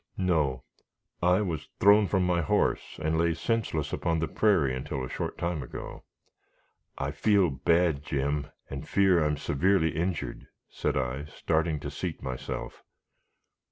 "No; 0.17 0.63
I 1.21 1.41
was 1.41 1.69
thrown 1.79 2.07
from 2.07 2.25
my 2.25 2.41
horse, 2.41 2.97
and 3.03 3.19
lay 3.19 3.35
senseless 3.35 3.93
upon 3.93 4.17
the 4.17 4.27
prairie 4.27 4.75
until 4.75 5.03
a 5.05 5.09
short 5.09 5.37
time 5.37 5.61
ago. 5.61 6.05
I 6.97 7.11
feel 7.11 7.51
bad, 7.51 8.01
Jim, 8.01 8.47
and 8.67 8.87
fear 8.89 9.21
I 9.23 9.27
am 9.27 9.37
severely 9.37 9.91
injured," 9.95 10.47
said 10.71 10.97
I, 10.97 11.25
starting 11.25 11.79
to 11.81 11.91
seat 11.91 12.23
myself. 12.23 12.81